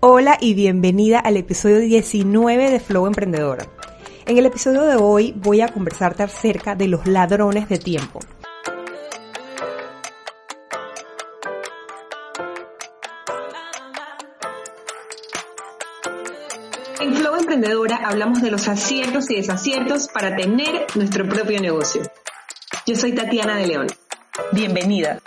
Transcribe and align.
Hola 0.00 0.38
y 0.40 0.54
bienvenida 0.54 1.18
al 1.18 1.36
episodio 1.36 1.80
19 1.80 2.70
de 2.70 2.78
Flow 2.78 3.08
Emprendedora. 3.08 3.66
En 4.26 4.38
el 4.38 4.46
episodio 4.46 4.82
de 4.82 4.94
hoy 4.94 5.34
voy 5.34 5.60
a 5.60 5.66
conversarte 5.66 6.22
acerca 6.22 6.76
de 6.76 6.86
los 6.86 7.08
ladrones 7.08 7.68
de 7.68 7.80
tiempo. 7.80 8.20
En 17.00 17.14
Flow 17.16 17.34
Emprendedora 17.34 17.96
hablamos 18.04 18.40
de 18.40 18.52
los 18.52 18.68
aciertos 18.68 19.28
y 19.32 19.34
desaciertos 19.34 20.06
para 20.06 20.36
tener 20.36 20.86
nuestro 20.94 21.28
propio 21.28 21.60
negocio. 21.60 22.02
Yo 22.86 22.94
soy 22.94 23.16
Tatiana 23.16 23.56
de 23.56 23.66
León. 23.66 23.88
Bienvenida. 24.52 25.18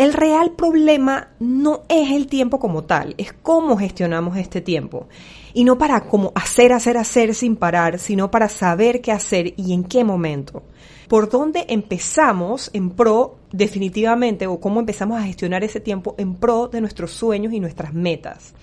El 0.00 0.14
real 0.14 0.52
problema 0.52 1.28
no 1.40 1.82
es 1.90 2.10
el 2.12 2.26
tiempo 2.26 2.58
como 2.58 2.84
tal, 2.84 3.14
es 3.18 3.34
cómo 3.34 3.76
gestionamos 3.76 4.38
este 4.38 4.62
tiempo. 4.62 5.08
Y 5.52 5.64
no 5.64 5.76
para 5.76 6.00
como 6.08 6.32
hacer, 6.34 6.72
hacer, 6.72 6.96
hacer 6.96 7.34
sin 7.34 7.54
parar, 7.54 7.98
sino 7.98 8.30
para 8.30 8.48
saber 8.48 9.02
qué 9.02 9.12
hacer 9.12 9.52
y 9.58 9.74
en 9.74 9.84
qué 9.84 10.02
momento. 10.02 10.62
Por 11.06 11.28
dónde 11.28 11.66
empezamos 11.68 12.70
en 12.72 12.88
pro 12.88 13.36
definitivamente 13.52 14.46
o 14.46 14.58
cómo 14.58 14.80
empezamos 14.80 15.20
a 15.20 15.24
gestionar 15.24 15.64
ese 15.64 15.80
tiempo 15.80 16.14
en 16.16 16.34
pro 16.34 16.68
de 16.68 16.80
nuestros 16.80 17.10
sueños 17.10 17.52
y 17.52 17.60
nuestras 17.60 17.92
metas 17.92 18.54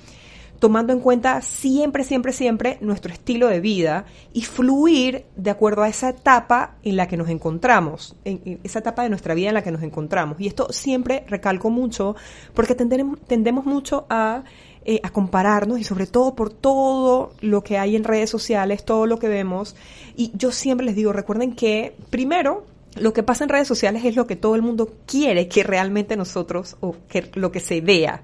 tomando 0.59 0.93
en 0.93 0.99
cuenta 0.99 1.41
siempre, 1.41 2.03
siempre, 2.03 2.33
siempre 2.33 2.77
nuestro 2.81 3.13
estilo 3.13 3.47
de 3.47 3.59
vida 3.59 4.05
y 4.33 4.41
fluir 4.41 5.25
de 5.35 5.51
acuerdo 5.51 5.83
a 5.83 5.89
esa 5.89 6.09
etapa 6.09 6.75
en 6.83 6.95
la 6.95 7.07
que 7.07 7.17
nos 7.17 7.29
encontramos, 7.29 8.15
en, 8.25 8.59
esa 8.63 8.79
etapa 8.79 9.03
de 9.03 9.09
nuestra 9.09 9.33
vida 9.33 9.49
en 9.49 9.53
la 9.53 9.63
que 9.63 9.71
nos 9.71 9.83
encontramos. 9.83 10.39
Y 10.39 10.47
esto 10.47 10.71
siempre 10.71 11.23
recalco 11.27 11.69
mucho 11.69 12.15
porque 12.53 12.75
tendemos, 12.75 13.19
tendemos 13.27 13.65
mucho 13.65 14.05
a, 14.09 14.43
eh, 14.85 14.99
a 15.03 15.09
compararnos 15.09 15.79
y 15.79 15.83
sobre 15.83 16.07
todo 16.07 16.35
por 16.35 16.51
todo 16.51 17.33
lo 17.41 17.63
que 17.63 17.77
hay 17.77 17.95
en 17.95 18.03
redes 18.03 18.29
sociales, 18.29 18.83
todo 18.83 19.05
lo 19.05 19.19
que 19.19 19.27
vemos. 19.27 19.75
Y 20.15 20.31
yo 20.33 20.51
siempre 20.51 20.85
les 20.85 20.95
digo, 20.95 21.13
recuerden 21.13 21.53
que 21.53 21.95
primero, 22.09 22.65
lo 22.95 23.13
que 23.13 23.21
pasa 23.21 23.43
en 23.43 23.49
redes 23.49 23.67
sociales 23.67 24.05
es 24.05 24.15
lo 24.15 24.25
que 24.25 24.35
todo 24.35 24.55
el 24.55 24.61
mundo 24.63 24.91
quiere 25.05 25.47
que 25.47 25.63
realmente 25.63 26.15
nosotros 26.15 26.77
o 26.79 26.95
que 27.07 27.29
lo 27.35 27.51
que 27.51 27.59
se 27.59 27.81
vea. 27.81 28.23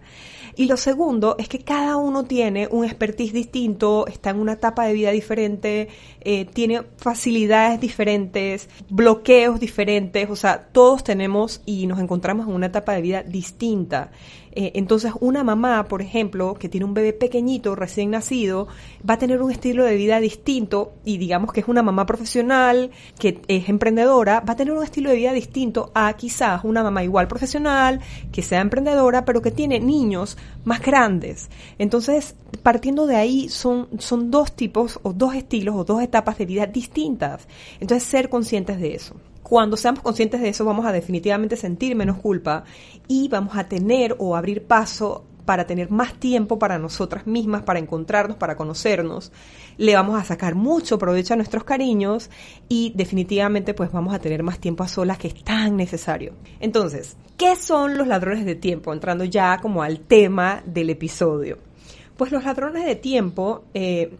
Y 0.55 0.67
lo 0.67 0.77
segundo 0.77 1.35
es 1.39 1.49
que 1.49 1.59
cada 1.59 1.97
uno 1.97 2.25
tiene 2.25 2.67
un 2.69 2.85
expertise 2.85 3.33
distinto, 3.33 4.05
está 4.07 4.29
en 4.29 4.39
una 4.39 4.53
etapa 4.53 4.85
de 4.85 4.93
vida 4.93 5.11
diferente, 5.11 5.89
eh, 6.21 6.45
tiene 6.45 6.83
facilidades 6.97 7.79
diferentes, 7.81 8.69
bloqueos 8.89 9.59
diferentes, 9.59 10.29
o 10.29 10.35
sea, 10.35 10.67
todos 10.71 11.03
tenemos 11.03 11.61
y 11.65 11.87
nos 11.87 11.99
encontramos 11.99 12.47
en 12.47 12.53
una 12.53 12.67
etapa 12.67 12.93
de 12.93 13.01
vida 13.01 13.23
distinta. 13.23 14.11
Eh, 14.55 14.73
entonces, 14.75 15.11
una 15.19 15.43
mamá, 15.43 15.85
por 15.85 16.01
ejemplo, 16.01 16.53
que 16.53 16.69
tiene 16.69 16.85
un 16.85 16.93
bebé 16.93 17.11
pequeñito, 17.11 17.75
recién 17.75 18.11
nacido, 18.11 18.67
va 19.07 19.15
a 19.15 19.17
tener 19.17 19.41
un 19.41 19.51
estilo 19.51 19.83
de 19.83 19.95
vida 19.95 20.19
distinto 20.19 20.93
y 21.03 21.17
digamos 21.17 21.51
que 21.51 21.61
es 21.61 21.67
una 21.67 21.81
mamá 21.81 22.05
profesional, 22.05 22.91
que 23.17 23.41
es 23.47 23.67
emprendedora, 23.67 24.41
va 24.41 24.53
a 24.53 24.55
tener 24.55 24.73
un 24.73 24.83
estilo 24.83 25.09
de 25.09 25.15
vida 25.15 25.33
distinto 25.33 25.91
a 25.95 26.13
quizás 26.13 26.63
una 26.63 26.83
mamá 26.83 27.03
igual 27.03 27.27
profesional, 27.27 27.99
que 28.31 28.43
sea 28.43 28.61
emprendedora, 28.61 29.25
pero 29.25 29.41
que 29.41 29.51
tiene 29.51 29.79
niños 29.79 30.37
más 30.65 30.81
grandes. 30.81 31.49
Entonces, 31.79 32.35
partiendo 32.61 33.07
de 33.07 33.15
ahí, 33.15 33.49
son, 33.49 33.87
son 33.97 34.29
dos 34.29 34.55
tipos 34.55 34.99
o 35.01 35.13
dos 35.13 35.33
estilos 35.33 35.75
o 35.75 35.83
dos 35.83 36.01
etapas 36.01 36.37
de 36.37 36.45
vida 36.45 36.67
distintas. 36.67 37.47
Entonces, 37.79 38.07
ser 38.07 38.29
conscientes 38.29 38.79
de 38.79 38.93
eso. 38.93 39.15
Cuando 39.43 39.77
seamos 39.77 40.01
conscientes 40.01 40.41
de 40.41 40.49
eso, 40.49 40.65
vamos 40.65 40.85
a 40.85 40.91
definitivamente 40.91 41.57
sentir 41.57 41.95
menos 41.95 42.17
culpa 42.17 42.63
y 43.07 43.27
vamos 43.27 43.57
a 43.57 43.65
tener 43.65 44.15
o 44.17 44.35
abrir 44.35 44.65
paso 44.65 45.25
para 45.45 45.67
tener 45.67 45.91
más 45.91 46.13
tiempo 46.13 46.57
para 46.57 46.79
nosotras 46.79 47.27
mismas, 47.27 47.63
para 47.63 47.79
encontrarnos, 47.79 48.37
para 48.37 48.55
conocernos. 48.55 49.31
Le 49.77 49.95
vamos 49.95 50.19
a 50.19 50.23
sacar 50.23 50.55
mucho 50.55 50.97
provecho 50.97 51.33
a 51.33 51.37
nuestros 51.37 51.63
cariños 51.63 52.29
y 52.69 52.93
definitivamente 52.95 53.73
pues 53.73 53.91
vamos 53.91 54.13
a 54.13 54.19
tener 54.19 54.43
más 54.43 54.59
tiempo 54.59 54.83
a 54.83 54.87
solas 54.87 55.17
que 55.17 55.27
es 55.27 55.43
tan 55.43 55.75
necesario. 55.75 56.33
Entonces, 56.59 57.17
¿qué 57.37 57.55
son 57.55 57.97
los 57.97 58.07
ladrones 58.07 58.45
de 58.45 58.55
tiempo? 58.55 58.93
Entrando 58.93 59.25
ya 59.25 59.59
como 59.61 59.83
al 59.83 59.99
tema 59.99 60.63
del 60.65 60.89
episodio. 60.89 61.57
Pues 62.17 62.31
los 62.31 62.43
ladrones 62.43 62.85
de 62.85 62.95
tiempo 62.95 63.63
eh, 63.73 64.15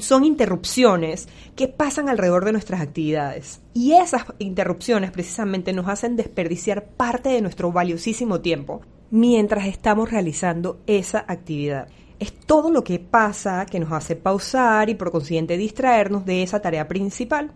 son 0.00 0.24
interrupciones 0.24 1.28
que 1.54 1.68
pasan 1.68 2.08
alrededor 2.08 2.44
de 2.44 2.52
nuestras 2.52 2.80
actividades. 2.80 3.60
Y 3.72 3.92
esas 3.92 4.24
interrupciones 4.38 5.10
precisamente 5.10 5.72
nos 5.72 5.88
hacen 5.88 6.16
desperdiciar 6.16 6.84
parte 6.84 7.28
de 7.28 7.42
nuestro 7.42 7.72
valiosísimo 7.72 8.40
tiempo 8.40 8.80
mientras 9.10 9.66
estamos 9.66 10.10
realizando 10.10 10.80
esa 10.86 11.24
actividad. 11.26 11.88
Es 12.18 12.32
todo 12.32 12.70
lo 12.70 12.82
que 12.82 12.98
pasa 12.98 13.66
que 13.66 13.78
nos 13.78 13.92
hace 13.92 14.16
pausar 14.16 14.88
y 14.88 14.94
por 14.94 15.10
consiguiente 15.10 15.56
distraernos 15.56 16.24
de 16.24 16.42
esa 16.42 16.60
tarea 16.60 16.88
principal. 16.88 17.52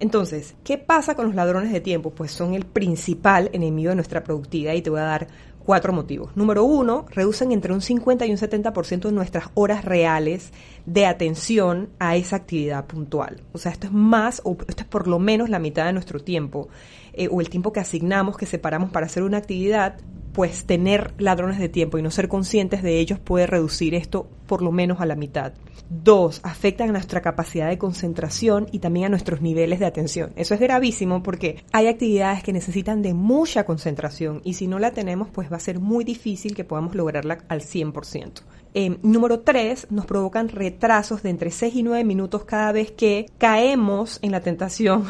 Entonces, 0.00 0.54
¿qué 0.64 0.78
pasa 0.78 1.14
con 1.14 1.26
los 1.26 1.34
ladrones 1.34 1.72
de 1.72 1.80
tiempo? 1.80 2.10
Pues 2.10 2.30
son 2.30 2.54
el 2.54 2.64
principal 2.64 3.50
enemigo 3.52 3.90
de 3.90 3.96
nuestra 3.96 4.22
productividad 4.22 4.74
y 4.74 4.82
te 4.82 4.90
voy 4.90 5.00
a 5.00 5.04
dar 5.04 5.28
cuatro 5.68 5.92
motivos. 5.92 6.34
Número 6.34 6.64
uno, 6.64 7.04
reducen 7.10 7.52
entre 7.52 7.74
un 7.74 7.82
50 7.82 8.24
y 8.24 8.30
un 8.30 8.38
70% 8.38 9.02
de 9.02 9.12
nuestras 9.12 9.50
horas 9.52 9.84
reales 9.84 10.50
de 10.86 11.04
atención 11.04 11.90
a 11.98 12.16
esa 12.16 12.36
actividad 12.36 12.86
puntual. 12.86 13.42
O 13.52 13.58
sea, 13.58 13.72
esto 13.72 13.88
es 13.88 13.92
más, 13.92 14.40
o 14.44 14.56
esto 14.66 14.84
es 14.84 14.88
por 14.88 15.06
lo 15.06 15.18
menos 15.18 15.50
la 15.50 15.58
mitad 15.58 15.84
de 15.84 15.92
nuestro 15.92 16.20
tiempo, 16.20 16.68
eh, 17.12 17.28
o 17.30 17.42
el 17.42 17.50
tiempo 17.50 17.70
que 17.70 17.80
asignamos, 17.80 18.38
que 18.38 18.46
separamos 18.46 18.90
para 18.90 19.04
hacer 19.04 19.24
una 19.24 19.36
actividad, 19.36 19.98
pues 20.38 20.66
tener 20.66 21.14
ladrones 21.18 21.58
de 21.58 21.68
tiempo 21.68 21.98
y 21.98 22.02
no 22.02 22.12
ser 22.12 22.28
conscientes 22.28 22.80
de 22.84 23.00
ellos 23.00 23.18
puede 23.18 23.48
reducir 23.48 23.96
esto 23.96 24.28
por 24.46 24.62
lo 24.62 24.70
menos 24.70 25.00
a 25.00 25.04
la 25.04 25.16
mitad. 25.16 25.52
Dos, 25.90 26.38
afectan 26.44 26.90
a 26.90 26.92
nuestra 26.92 27.22
capacidad 27.22 27.68
de 27.68 27.76
concentración 27.76 28.68
y 28.70 28.78
también 28.78 29.06
a 29.06 29.08
nuestros 29.08 29.40
niveles 29.40 29.80
de 29.80 29.86
atención. 29.86 30.30
Eso 30.36 30.54
es 30.54 30.60
gravísimo 30.60 31.24
porque 31.24 31.64
hay 31.72 31.88
actividades 31.88 32.44
que 32.44 32.52
necesitan 32.52 33.02
de 33.02 33.14
mucha 33.14 33.64
concentración 33.64 34.40
y 34.44 34.54
si 34.54 34.68
no 34.68 34.78
la 34.78 34.92
tenemos, 34.92 35.26
pues 35.28 35.50
va 35.50 35.56
a 35.56 35.60
ser 35.60 35.80
muy 35.80 36.04
difícil 36.04 36.54
que 36.54 36.62
podamos 36.62 36.94
lograrla 36.94 37.38
al 37.48 37.62
100%. 37.62 38.42
Eh, 38.74 38.96
número 39.02 39.40
tres, 39.40 39.88
nos 39.90 40.06
provocan 40.06 40.50
retrasos 40.50 41.24
de 41.24 41.30
entre 41.30 41.50
6 41.50 41.74
y 41.74 41.82
9 41.82 42.04
minutos 42.04 42.44
cada 42.44 42.70
vez 42.70 42.92
que 42.92 43.26
caemos 43.38 44.20
en 44.22 44.30
la 44.30 44.40
tentación 44.40 45.04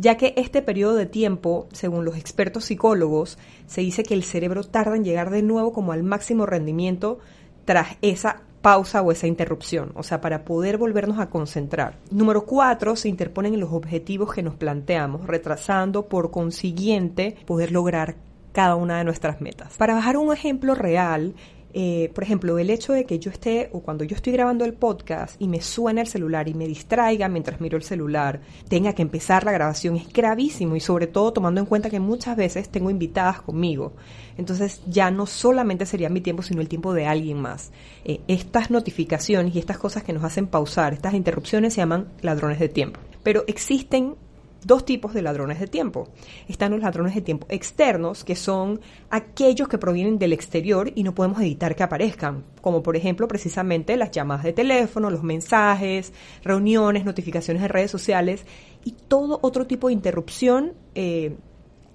ya 0.00 0.16
que 0.16 0.32
este 0.38 0.62
periodo 0.62 0.94
de 0.94 1.04
tiempo, 1.04 1.68
según 1.72 2.06
los 2.06 2.16
expertos 2.16 2.64
psicólogos, 2.64 3.36
se 3.66 3.82
dice 3.82 4.02
que 4.02 4.14
el 4.14 4.24
cerebro 4.24 4.64
tarda 4.64 4.96
en 4.96 5.04
llegar 5.04 5.28
de 5.28 5.42
nuevo 5.42 5.74
como 5.74 5.92
al 5.92 6.02
máximo 6.02 6.46
rendimiento 6.46 7.18
tras 7.66 7.98
esa 8.00 8.40
pausa 8.62 9.02
o 9.02 9.12
esa 9.12 9.26
interrupción, 9.26 9.92
o 9.94 10.02
sea, 10.02 10.22
para 10.22 10.44
poder 10.44 10.78
volvernos 10.78 11.18
a 11.18 11.28
concentrar. 11.28 11.98
Número 12.10 12.46
cuatro, 12.46 12.96
se 12.96 13.08
interponen 13.08 13.54
en 13.54 13.60
los 13.60 13.72
objetivos 13.72 14.32
que 14.32 14.42
nos 14.42 14.54
planteamos, 14.54 15.26
retrasando 15.26 16.06
por 16.06 16.30
consiguiente 16.30 17.36
poder 17.46 17.70
lograr 17.70 18.16
cada 18.52 18.76
una 18.76 18.98
de 18.98 19.04
nuestras 19.04 19.40
metas. 19.42 19.76
Para 19.76 19.94
bajar 19.94 20.16
un 20.16 20.32
ejemplo 20.32 20.74
real, 20.74 21.34
eh, 21.72 22.10
por 22.14 22.24
ejemplo, 22.24 22.58
el 22.58 22.70
hecho 22.70 22.92
de 22.92 23.04
que 23.04 23.18
yo 23.18 23.30
esté, 23.30 23.70
o 23.72 23.80
cuando 23.80 24.04
yo 24.04 24.16
estoy 24.16 24.32
grabando 24.32 24.64
el 24.64 24.74
podcast 24.74 25.40
y 25.40 25.48
me 25.48 25.60
suena 25.60 26.00
el 26.00 26.08
celular 26.08 26.48
y 26.48 26.54
me 26.54 26.66
distraiga 26.66 27.28
mientras 27.28 27.60
miro 27.60 27.76
el 27.76 27.82
celular, 27.82 28.40
tenga 28.68 28.92
que 28.92 29.02
empezar 29.02 29.44
la 29.44 29.52
grabación, 29.52 29.96
es 29.96 30.12
gravísimo 30.12 30.76
y 30.76 30.80
sobre 30.80 31.06
todo 31.06 31.32
tomando 31.32 31.60
en 31.60 31.66
cuenta 31.66 31.90
que 31.90 32.00
muchas 32.00 32.36
veces 32.36 32.68
tengo 32.68 32.90
invitadas 32.90 33.42
conmigo. 33.42 33.92
Entonces 34.36 34.80
ya 34.86 35.10
no 35.10 35.26
solamente 35.26 35.86
sería 35.86 36.08
mi 36.08 36.20
tiempo, 36.20 36.42
sino 36.42 36.60
el 36.60 36.68
tiempo 36.68 36.92
de 36.92 37.06
alguien 37.06 37.40
más. 37.40 37.72
Eh, 38.04 38.20
estas 38.26 38.70
notificaciones 38.70 39.54
y 39.54 39.58
estas 39.58 39.78
cosas 39.78 40.02
que 40.02 40.12
nos 40.12 40.24
hacen 40.24 40.46
pausar, 40.46 40.92
estas 40.92 41.14
interrupciones 41.14 41.74
se 41.74 41.80
llaman 41.80 42.08
ladrones 42.22 42.58
de 42.58 42.68
tiempo. 42.68 43.00
Pero 43.22 43.44
existen 43.46 44.16
dos 44.64 44.84
tipos 44.84 45.14
de 45.14 45.22
ladrones 45.22 45.60
de 45.60 45.66
tiempo. 45.66 46.08
Están 46.48 46.72
los 46.72 46.80
ladrones 46.80 47.14
de 47.14 47.20
tiempo 47.20 47.46
externos, 47.50 48.24
que 48.24 48.36
son 48.36 48.80
aquellos 49.10 49.68
que 49.68 49.78
provienen 49.78 50.18
del 50.18 50.32
exterior 50.32 50.90
y 50.94 51.02
no 51.02 51.14
podemos 51.14 51.40
evitar 51.40 51.74
que 51.76 51.82
aparezcan, 51.82 52.44
como 52.60 52.82
por 52.82 52.96
ejemplo 52.96 53.28
precisamente 53.28 53.96
las 53.96 54.10
llamadas 54.10 54.44
de 54.44 54.52
teléfono, 54.52 55.10
los 55.10 55.22
mensajes, 55.22 56.12
reuniones, 56.42 57.04
notificaciones 57.04 57.62
de 57.62 57.68
redes 57.68 57.90
sociales 57.90 58.44
y 58.84 58.92
todo 58.92 59.38
otro 59.42 59.66
tipo 59.66 59.88
de 59.88 59.94
interrupción. 59.94 60.74
Eh, 60.94 61.36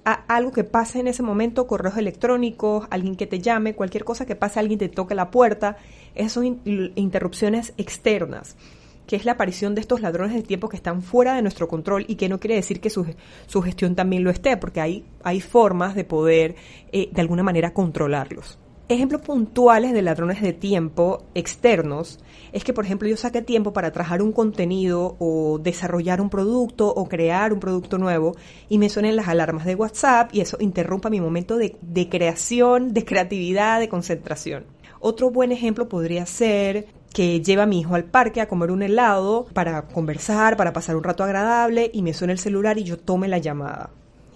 algo 0.05 0.51
que 0.51 0.63
pase 0.63 0.99
en 0.99 1.07
ese 1.07 1.23
momento, 1.23 1.65
correos 1.65 1.97
electrónicos, 1.97 2.85
alguien 2.91 3.15
que 3.15 3.25
te 3.25 3.39
llame, 3.39 3.73
cualquier 3.73 4.03
cosa 4.03 4.27
que 4.27 4.35
pase, 4.35 4.59
alguien 4.59 4.77
te 4.77 4.87
toque 4.87 5.15
la 5.15 5.31
puerta, 5.31 5.77
esas 6.13 6.33
son 6.33 6.61
interrupciones 6.63 7.73
externas 7.77 8.55
que 9.07 9.15
es 9.15 9.25
la 9.25 9.33
aparición 9.33 9.75
de 9.75 9.81
estos 9.81 10.01
ladrones 10.01 10.35
de 10.35 10.41
tiempo 10.41 10.69
que 10.69 10.77
están 10.77 11.01
fuera 11.01 11.35
de 11.35 11.41
nuestro 11.41 11.67
control 11.67 12.05
y 12.07 12.15
que 12.15 12.29
no 12.29 12.39
quiere 12.39 12.55
decir 12.55 12.79
que 12.79 12.89
su, 12.89 13.05
su 13.47 13.61
gestión 13.61 13.95
también 13.95 14.23
lo 14.23 14.29
esté, 14.29 14.57
porque 14.57 14.81
hay, 14.81 15.05
hay 15.23 15.41
formas 15.41 15.95
de 15.95 16.03
poder 16.03 16.55
eh, 16.91 17.09
de 17.11 17.21
alguna 17.21 17.43
manera 17.43 17.73
controlarlos. 17.73 18.59
Ejemplos 18.87 19.21
puntuales 19.21 19.93
de 19.93 20.03
ladrones 20.03 20.43
de 20.43 20.53
tiempo 20.53 21.23
externos 21.33 22.19
es 22.51 22.63
que, 22.63 22.71
por 22.71 22.85
ejemplo, 22.85 23.09
yo 23.09 23.17
saque 23.17 23.41
tiempo 23.41 23.73
para 23.73 23.91
trabajar 23.91 24.21
un 24.21 24.31
contenido 24.31 25.15
o 25.17 25.57
desarrollar 25.57 26.21
un 26.21 26.29
producto 26.29 26.87
o 26.87 27.09
crear 27.09 27.51
un 27.51 27.59
producto 27.59 27.97
nuevo 27.97 28.35
y 28.69 28.77
me 28.77 28.89
suenen 28.89 29.15
las 29.15 29.27
alarmas 29.27 29.65
de 29.65 29.73
WhatsApp 29.73 30.29
y 30.33 30.41
eso 30.41 30.57
interrumpa 30.59 31.09
mi 31.09 31.19
momento 31.19 31.57
de, 31.57 31.77
de 31.81 32.09
creación, 32.09 32.93
de 32.93 33.05
creatividad, 33.05 33.79
de 33.79 33.89
concentración. 33.89 34.65
Otro 34.99 35.31
buen 35.31 35.51
ejemplo 35.51 35.89
podría 35.89 36.27
ser 36.27 36.85
que 37.15 37.41
lleva 37.41 37.63
a 37.63 37.65
mi 37.65 37.79
hijo 37.79 37.95
al 37.95 38.03
parque 38.03 38.41
a 38.41 38.49
comer 38.49 38.71
un 38.71 38.83
helado 38.83 39.47
para 39.53 39.83
conversar, 39.83 40.57
para 40.57 40.73
pasar 40.73 40.97
un 40.97 41.03
rato 41.05 41.23
agradable 41.23 41.89
y 41.93 42.01
me 42.01 42.13
suena 42.13 42.33
el 42.33 42.39
celular 42.39 42.77
y 42.77 42.83
yo 42.83 42.99
tome 42.99 43.29
la 43.29 43.37
llamada. 43.37 43.89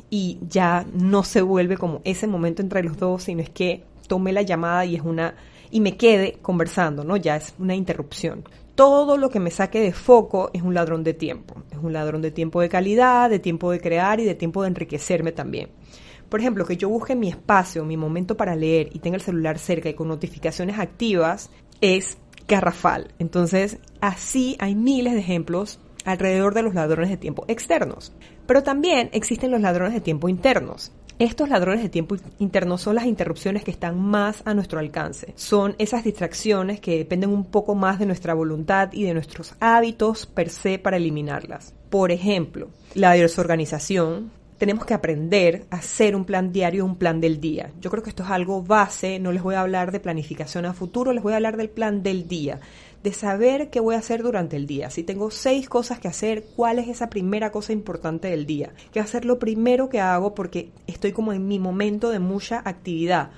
Y 0.10 0.40
ya 0.50 0.86
no 0.94 1.24
se 1.24 1.42
vuelve 1.42 1.76
como 1.76 2.00
ese 2.06 2.26
momento 2.26 2.62
entre 2.62 2.82
los 2.82 2.96
dos, 2.98 3.24
sino 3.24 3.42
es 3.42 3.50
que 3.50 3.84
tome 4.08 4.32
la 4.32 4.44
llamada 4.44 4.86
y 4.86 4.96
es 4.96 5.02
una 5.02 5.36
y 5.70 5.82
me 5.82 5.98
quede 5.98 6.38
conversando, 6.42 7.04
¿no? 7.04 7.18
Ya 7.18 7.36
es 7.36 7.54
una 7.60 7.76
interrupción. 7.76 8.46
Todo 8.76 9.18
lo 9.18 9.30
que 9.30 9.42
me 9.42 9.52
saque 9.52 9.82
de 9.82 9.92
foco 9.92 10.50
es 10.54 10.62
un 10.62 10.74
ladrón 10.74 11.04
de 11.04 11.14
tiempo. 11.14 11.56
Es 11.72 11.80
un 11.80 11.92
ladrón 11.92 12.22
de 12.22 12.32
tiempo 12.32 12.62
de 12.62 12.70
calidad, 12.70 13.30
de 13.30 13.40
tiempo 13.40 13.72
de 13.72 13.82
crear 13.82 14.22
y 14.22 14.24
de 14.24 14.36
tiempo 14.36 14.62
de 14.62 14.70
enriquecerme 14.70 15.34
también. 15.34 15.68
Por 16.30 16.40
ejemplo, 16.40 16.64
que 16.64 16.78
yo 16.78 16.88
busque 16.88 17.14
mi 17.14 17.28
espacio, 17.28 17.84
mi 17.84 17.98
momento 17.98 18.38
para 18.38 18.56
leer 18.56 18.88
y 18.94 19.00
tenga 19.00 19.18
el 19.18 19.22
celular 19.22 19.60
cerca 19.60 19.90
y 19.90 19.96
con 19.96 20.08
notificaciones 20.08 20.80
activas 20.80 21.50
es 21.82 22.18
garrafal. 22.50 23.14
Entonces, 23.20 23.78
así 24.02 24.58
hay 24.60 24.76
miles 24.76 25.14
de 25.14 25.20
ejemplos 25.20 25.80
alrededor 26.04 26.54
de 26.54 26.64
los 26.64 26.74
ladrones 26.74 27.10
de 27.10 27.18
tiempo 27.18 27.46
externos. 27.48 28.12
Pero 28.46 28.64
también 28.64 29.10
existen 29.14 29.52
los 29.52 29.62
ladrones 29.62 29.94
de 29.94 30.02
tiempo 30.02 30.28
internos. 30.28 30.92
Estos 31.20 31.50
ladrones 31.50 31.84
de 31.84 31.90
tiempo 31.90 32.16
interno 32.40 32.78
son 32.78 32.96
las 32.96 33.06
interrupciones 33.06 33.66
que 33.66 33.72
están 33.72 34.00
más 34.00 34.42
a 34.46 34.54
nuestro 34.54 34.80
alcance. 34.80 35.34
Son 35.36 35.76
esas 35.78 36.06
distracciones 36.06 36.80
que 36.80 36.98
dependen 36.98 37.30
un 37.30 37.44
poco 37.44 37.76
más 37.76 38.00
de 38.00 38.06
nuestra 38.06 38.34
voluntad 38.34 38.90
y 38.94 39.04
de 39.04 39.14
nuestros 39.14 39.54
hábitos 39.60 40.26
per 40.26 40.50
se 40.50 40.80
para 40.80 40.96
eliminarlas. 40.96 41.74
Por 41.90 42.12
ejemplo, 42.12 42.70
la 42.94 43.12
desorganización, 43.12 44.32
tenemos 44.60 44.86
que 44.86 44.94
aprender 44.94 45.66
a 45.72 45.78
hacer 45.78 46.16
un 46.16 46.26
plan 46.26 46.52
diario, 46.52 46.86
un 46.86 46.98
plan 46.98 47.20
del 47.22 47.40
día. 47.40 47.72
Yo 47.82 47.90
creo 47.90 48.04
que 48.04 48.10
esto 48.10 48.24
es 48.24 48.30
algo 48.30 48.62
base, 48.62 49.18
no 49.18 49.32
les 49.32 49.42
voy 49.42 49.56
a 49.56 49.62
hablar 49.62 49.92
de 49.92 50.00
planificación 50.00 50.66
a 50.66 50.74
futuro, 50.74 51.14
les 51.14 51.24
voy 51.24 51.34
a 51.34 51.38
hablar 51.38 51.58
del 51.58 51.70
plan 51.70 52.04
del 52.04 52.28
día 52.28 52.60
de 53.02 53.14
saber 53.14 53.70
qué 53.70 53.80
voy 53.80 53.96
a 53.96 54.00
hacer 54.00 54.22
durante 54.22 54.58
el 54.58 54.68
día. 54.68 54.90
Si 54.90 55.04
tengo 55.04 55.32
seis 55.32 55.70
cosas 55.70 56.00
que 56.00 56.10
hacer, 56.10 56.44
¿cuál 56.56 56.80
es 56.80 56.90
esa 56.90 57.10
primera 57.10 57.52
cosa 57.52 57.72
importante 57.72 58.30
del 58.30 58.46
día? 58.46 58.74
¿Qué 58.92 59.02
ser 59.06 59.24
lo 59.24 59.40
primero 59.40 59.88
que 59.88 60.02
hago 60.02 60.36
porque 60.36 60.72
estoy 60.86 61.14
como 61.14 61.32
en 61.32 61.48
mi 61.48 61.60
momento 61.60 62.10
de 62.10 62.20
mucha 62.20 62.62
actividad? 62.66 63.32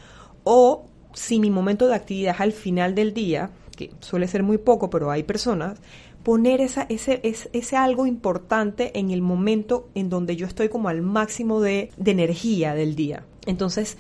O 0.44 0.86
si 1.14 1.40
mi 1.40 1.52
momento 1.52 1.88
de 1.88 1.96
actividad 1.96 2.34
es 2.36 2.42
al 2.42 2.52
final 2.52 2.96
del 2.96 3.14
día, 3.14 3.52
que 3.78 3.92
suele 4.00 4.28
ser 4.28 4.42
muy 4.42 4.58
poco, 4.58 4.90
pero 4.90 5.12
hay 5.12 5.24
personas, 5.24 5.80
poner 6.24 6.62
esa, 6.62 6.84
ese, 6.84 7.20
ese, 7.24 7.50
ese, 7.54 7.76
algo 7.78 8.06
importante 8.06 8.98
en 9.00 9.12
el 9.12 9.22
momento 9.22 9.90
en 9.96 10.10
donde 10.10 10.36
yo 10.36 10.46
estoy 10.46 10.70
como 10.70 10.90
al 10.90 11.02
máximo 11.02 11.62
de, 11.62 11.92
de 11.98 12.12
energía 12.12 12.76
del 12.76 12.96
día. 12.96 13.26
Entonces, 13.46 13.98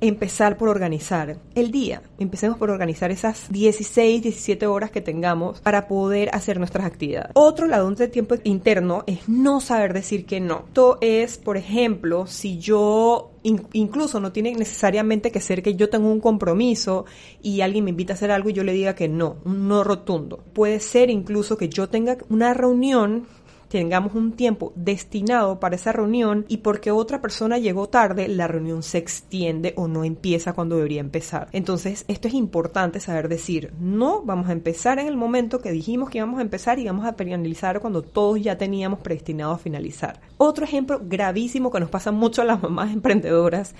empezar 0.00 0.58
por 0.58 0.68
organizar 0.68 1.38
el 1.54 1.70
día. 1.70 2.02
Empecemos 2.18 2.58
por 2.58 2.70
organizar 2.70 3.10
esas 3.10 3.50
16, 3.50 4.22
17 4.22 4.66
horas 4.66 4.90
que 4.90 5.00
tengamos 5.00 5.60
para 5.60 5.88
poder 5.88 6.28
hacer 6.32 6.58
nuestras 6.58 6.84
actividades. 6.84 7.30
Otro 7.34 7.66
lado 7.66 7.84
de 7.94 8.08
tiempo 8.08 8.36
interno 8.44 9.04
es 9.06 9.28
no 9.28 9.60
saber 9.60 9.92
decir 9.92 10.26
que 10.26 10.40
no. 10.40 10.64
Esto 10.66 10.98
es, 11.00 11.38
por 11.38 11.56
ejemplo, 11.56 12.26
si 12.26 12.58
yo 12.58 13.32
incluso 13.42 14.20
no 14.20 14.32
tiene 14.32 14.54
necesariamente 14.54 15.30
que 15.30 15.40
ser 15.40 15.62
que 15.62 15.74
yo 15.74 15.90
tenga 15.90 16.08
un 16.08 16.20
compromiso 16.20 17.04
y 17.42 17.60
alguien 17.60 17.84
me 17.84 17.90
invita 17.90 18.14
a 18.14 18.16
hacer 18.16 18.30
algo 18.30 18.48
y 18.48 18.54
yo 18.54 18.64
le 18.64 18.72
diga 18.72 18.94
que 18.94 19.08
no, 19.08 19.36
un 19.44 19.68
no 19.68 19.84
rotundo. 19.84 20.42
Puede 20.54 20.80
ser 20.80 21.10
incluso 21.10 21.58
que 21.58 21.68
yo 21.68 21.88
tenga 21.88 22.16
una 22.30 22.54
reunión 22.54 23.26
tengamos 23.68 24.14
un 24.14 24.32
tiempo 24.32 24.72
destinado 24.76 25.60
para 25.60 25.76
esa 25.76 25.92
reunión 25.92 26.44
y 26.48 26.58
porque 26.58 26.90
otra 26.90 27.20
persona 27.20 27.58
llegó 27.58 27.88
tarde, 27.88 28.28
la 28.28 28.46
reunión 28.46 28.82
se 28.82 28.98
extiende 28.98 29.74
o 29.76 29.88
no 29.88 30.04
empieza 30.04 30.52
cuando 30.52 30.76
debería 30.76 31.00
empezar. 31.00 31.48
Entonces, 31.52 32.04
esto 32.08 32.28
es 32.28 32.34
importante 32.34 33.00
saber 33.00 33.28
decir, 33.28 33.72
no, 33.80 34.22
vamos 34.22 34.48
a 34.48 34.52
empezar 34.52 34.98
en 34.98 35.08
el 35.08 35.16
momento 35.16 35.60
que 35.60 35.72
dijimos 35.72 36.10
que 36.10 36.18
íbamos 36.18 36.38
a 36.38 36.42
empezar 36.42 36.78
y 36.78 36.86
vamos 36.86 37.06
a 37.06 37.14
finalizar 37.14 37.80
cuando 37.80 38.02
todos 38.02 38.40
ya 38.40 38.58
teníamos 38.58 39.00
predestinado 39.00 39.52
a 39.52 39.58
finalizar. 39.58 40.20
Otro 40.36 40.64
ejemplo 40.64 41.00
gravísimo 41.02 41.70
que 41.70 41.80
nos 41.80 41.90
pasa 41.90 42.12
mucho 42.12 42.42
a 42.42 42.44
las 42.44 42.62
mamás 42.62 42.92
emprendedoras 42.92 43.74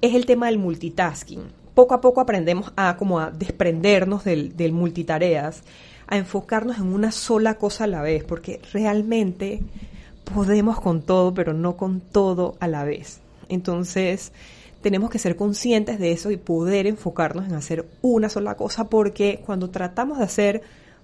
es 0.00 0.14
el 0.14 0.26
tema 0.26 0.46
del 0.46 0.58
multitasking. 0.58 1.60
Poco 1.74 1.94
a 1.94 2.00
poco 2.00 2.20
aprendemos 2.20 2.72
a 2.76 2.96
como 2.96 3.20
a 3.20 3.30
desprendernos 3.30 4.24
del, 4.24 4.56
del 4.56 4.72
multitareas 4.72 5.62
a 6.10 6.16
enfocarnos 6.16 6.78
en 6.78 6.92
una 6.92 7.12
sola 7.12 7.54
cosa 7.54 7.84
a 7.84 7.86
la 7.86 8.02
vez, 8.02 8.24
porque 8.24 8.60
realmente 8.72 9.60
podemos 10.34 10.80
con 10.80 11.02
todo, 11.02 11.32
pero 11.32 11.54
no 11.54 11.76
con 11.76 12.00
todo 12.00 12.56
a 12.60 12.68
la 12.68 12.84
vez. 12.84 13.20
Entonces, 13.48 14.32
tenemos 14.82 15.10
que 15.10 15.18
ser 15.18 15.36
conscientes 15.36 15.98
de 15.98 16.12
eso 16.12 16.30
y 16.30 16.36
poder 16.36 16.86
enfocarnos 16.86 17.46
en 17.46 17.54
hacer 17.54 17.86
una 18.02 18.28
sola 18.28 18.56
cosa, 18.56 18.88
porque 18.88 19.42
cuando 19.44 19.70
tratamos 19.70 20.18
de 20.18 20.24
hacer 20.24 20.62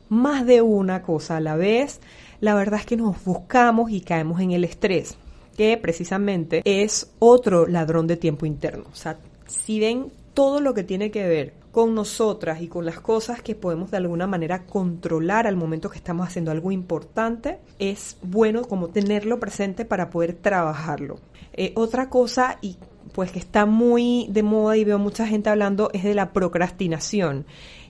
más 0.08 0.46
de 0.46 0.62
una 0.62 1.02
cosa 1.02 1.36
a 1.36 1.40
la 1.40 1.56
vez, 1.56 2.00
la 2.40 2.54
verdad 2.54 2.80
es 2.80 2.86
que 2.86 2.96
nos 2.96 3.24
buscamos 3.24 3.90
y 3.90 4.00
caemos 4.00 4.40
en 4.40 4.52
el 4.52 4.64
estrés, 4.64 5.16
que 5.56 5.76
precisamente 5.76 6.62
es 6.64 7.10
otro 7.18 7.66
ladrón 7.66 8.06
de 8.06 8.16
tiempo 8.16 8.46
interno. 8.46 8.84
O 8.92 8.96
sea, 8.96 9.18
si 9.46 9.80
ven 9.80 10.12
todo 10.34 10.60
lo 10.60 10.74
que 10.74 10.84
tiene 10.84 11.10
que 11.10 11.26
ver 11.26 11.54
con 11.76 11.94
nosotras 11.94 12.62
y 12.62 12.68
con 12.68 12.86
las 12.86 13.00
cosas 13.00 13.42
que 13.42 13.54
podemos 13.54 13.90
de 13.90 13.98
alguna 13.98 14.26
manera 14.26 14.64
controlar 14.64 15.46
al 15.46 15.56
momento 15.56 15.90
que 15.90 15.98
estamos 15.98 16.26
haciendo 16.26 16.50
algo 16.50 16.72
importante, 16.72 17.58
es 17.78 18.16
bueno 18.22 18.62
como 18.62 18.88
tenerlo 18.88 19.38
presente 19.38 19.84
para 19.84 20.08
poder 20.08 20.32
trabajarlo. 20.32 21.18
Eh, 21.52 21.74
otra 21.76 22.08
cosa, 22.08 22.56
y 22.62 22.78
pues 23.12 23.30
que 23.30 23.40
está 23.40 23.66
muy 23.66 24.26
de 24.30 24.42
moda 24.42 24.78
y 24.78 24.84
veo 24.84 24.98
mucha 24.98 25.26
gente 25.26 25.50
hablando, 25.50 25.90
es 25.92 26.02
de 26.02 26.14
la 26.14 26.32
procrastinación. 26.32 27.44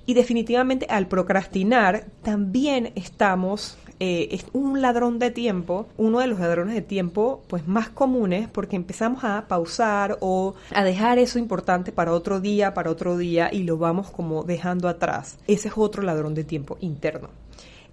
Y 0.04 0.14
definitivamente 0.14 0.88
al 0.90 1.06
procrastinar 1.06 2.06
también 2.24 2.90
estamos 2.96 3.78
eh, 4.00 4.28
es 4.32 4.46
un 4.52 4.82
ladrón 4.82 5.18
de 5.18 5.30
tiempo, 5.30 5.86
uno 5.96 6.20
de 6.20 6.26
los 6.26 6.38
ladrones 6.38 6.74
de 6.74 6.82
tiempo 6.82 7.42
pues 7.48 7.66
más 7.66 7.88
comunes 7.88 8.48
porque 8.48 8.76
empezamos 8.76 9.24
a 9.24 9.46
pausar 9.48 10.18
o 10.20 10.54
a 10.74 10.84
dejar 10.84 11.18
eso 11.18 11.38
importante 11.38 11.92
para 11.92 12.12
otro 12.12 12.40
día, 12.40 12.74
para 12.74 12.90
otro 12.90 13.16
día 13.16 13.50
y 13.52 13.62
lo 13.62 13.78
vamos 13.78 14.10
como 14.10 14.44
dejando 14.44 14.88
atrás. 14.88 15.38
Ese 15.46 15.68
es 15.68 15.74
otro 15.76 16.02
ladrón 16.02 16.34
de 16.34 16.44
tiempo 16.44 16.76
interno 16.80 17.28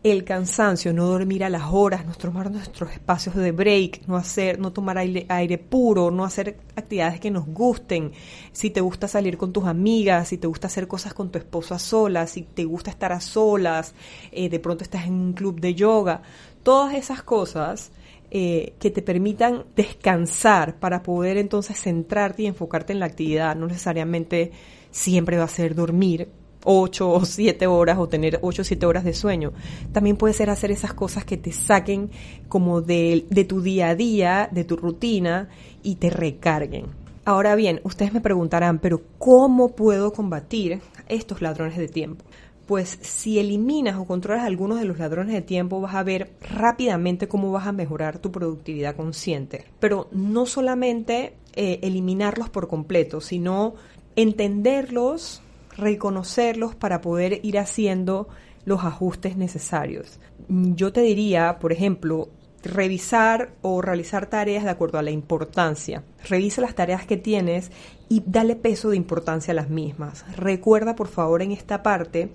el 0.03 0.25
cansancio, 0.25 0.91
no 0.91 1.05
dormir 1.05 1.45
a 1.45 1.49
las 1.49 1.71
horas, 1.71 2.05
no 2.05 2.13
tomar 2.13 2.51
nuestros 2.51 2.91
espacios 2.91 3.35
de 3.35 3.53
break, 3.53 4.05
no 4.05 4.17
hacer, 4.17 4.59
no 4.59 4.73
tomar 4.73 4.97
aire, 4.97 5.25
aire, 5.29 5.57
puro, 5.57 6.11
no 6.11 6.25
hacer 6.25 6.57
actividades 6.75 7.21
que 7.21 7.31
nos 7.31 7.45
gusten. 7.47 8.11
Si 8.51 8.69
te 8.69 8.81
gusta 8.81 9.07
salir 9.07 9.37
con 9.37 9.53
tus 9.53 9.63
amigas, 9.63 10.27
si 10.27 10.37
te 10.37 10.47
gusta 10.47 10.67
hacer 10.67 10.89
cosas 10.89 11.13
con 11.13 11.31
tu 11.31 11.37
esposo 11.37 11.73
a 11.73 11.79
solas, 11.79 12.31
si 12.31 12.41
te 12.41 12.65
gusta 12.65 12.91
estar 12.91 13.13
a 13.13 13.21
solas, 13.21 13.95
eh, 14.33 14.49
de 14.49 14.59
pronto 14.59 14.83
estás 14.83 15.07
en 15.07 15.13
un 15.13 15.33
club 15.33 15.61
de 15.61 15.73
yoga, 15.73 16.21
todas 16.63 16.95
esas 16.95 17.23
cosas 17.23 17.93
eh, 18.29 18.73
que 18.79 18.91
te 18.91 19.01
permitan 19.01 19.63
descansar 19.73 20.79
para 20.79 21.01
poder 21.01 21.37
entonces 21.37 21.79
centrarte 21.79 22.43
y 22.43 22.47
enfocarte 22.47 22.91
en 22.91 22.99
la 22.99 23.05
actividad, 23.05 23.55
no 23.55 23.67
necesariamente 23.67 24.51
siempre 24.91 25.37
va 25.37 25.45
a 25.45 25.47
ser 25.47 25.75
dormir, 25.75 26.27
8 26.63 27.09
o 27.09 27.25
7 27.25 27.67
horas 27.67 27.97
o 27.97 28.07
tener 28.07 28.39
8 28.41 28.61
o 28.61 28.65
7 28.65 28.85
horas 28.85 29.03
de 29.03 29.13
sueño. 29.13 29.53
También 29.91 30.17
puede 30.17 30.33
ser 30.33 30.49
hacer 30.49 30.71
esas 30.71 30.93
cosas 30.93 31.25
que 31.25 31.37
te 31.37 31.51
saquen 31.51 32.09
como 32.47 32.81
de, 32.81 33.25
de 33.29 33.43
tu 33.45 33.61
día 33.61 33.89
a 33.89 33.95
día, 33.95 34.49
de 34.51 34.63
tu 34.63 34.75
rutina 34.75 35.49
y 35.81 35.95
te 35.95 36.09
recarguen. 36.09 37.03
Ahora 37.25 37.55
bien, 37.55 37.79
ustedes 37.83 38.13
me 38.13 38.19
preguntarán, 38.19 38.79
pero 38.79 39.01
¿cómo 39.17 39.69
puedo 39.69 40.11
combatir 40.11 40.81
estos 41.07 41.41
ladrones 41.41 41.77
de 41.77 41.87
tiempo? 41.87 42.25
Pues 42.65 42.97
si 43.01 43.39
eliminas 43.39 43.97
o 43.97 44.05
controlas 44.05 44.43
algunos 44.43 44.79
de 44.79 44.85
los 44.85 44.99
ladrones 44.99 45.33
de 45.33 45.41
tiempo, 45.41 45.79
vas 45.79 45.95
a 45.95 46.03
ver 46.03 46.31
rápidamente 46.41 47.29
cómo 47.29 47.51
vas 47.51 47.67
a 47.67 47.71
mejorar 47.71 48.19
tu 48.19 48.31
productividad 48.31 48.97
consciente. 48.97 49.65
Pero 49.79 50.09
no 50.11 50.45
solamente 50.45 51.33
eh, 51.55 51.79
eliminarlos 51.81 52.49
por 52.49 52.67
completo, 52.67 53.21
sino 53.21 53.75
entenderlos, 54.17 55.42
reconocerlos 55.77 56.75
para 56.75 57.01
poder 57.01 57.39
ir 57.43 57.57
haciendo 57.59 58.27
los 58.65 58.83
ajustes 58.83 59.37
necesarios. 59.37 60.19
Yo 60.47 60.93
te 60.93 61.01
diría, 61.01 61.57
por 61.59 61.71
ejemplo, 61.71 62.29
revisar 62.63 63.53
o 63.61 63.81
realizar 63.81 64.27
tareas 64.27 64.63
de 64.63 64.69
acuerdo 64.69 64.97
a 64.97 65.03
la 65.03 65.11
importancia. 65.11 66.03
Revisa 66.29 66.61
las 66.61 66.75
tareas 66.75 67.05
que 67.05 67.17
tienes 67.17 67.71
y 68.07 68.23
dale 68.25 68.55
peso 68.55 68.89
de 68.89 68.97
importancia 68.97 69.51
a 69.51 69.55
las 69.55 69.69
mismas. 69.69 70.25
Recuerda, 70.37 70.95
por 70.95 71.07
favor, 71.07 71.41
en 71.41 71.51
esta 71.51 71.83
parte, 71.83 72.31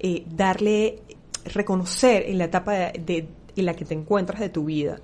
eh, 0.00 0.24
darle, 0.28 1.02
reconocer 1.44 2.24
en 2.26 2.38
la 2.38 2.44
etapa 2.44 2.72
de, 2.72 3.28
en 3.56 3.66
la 3.66 3.74
que 3.74 3.84
te 3.84 3.94
encuentras 3.94 4.40
de 4.40 4.48
tu 4.48 4.64
vida, 4.64 5.00